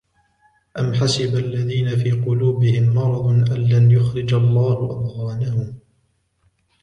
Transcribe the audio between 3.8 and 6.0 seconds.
يخرج الله أضغانهم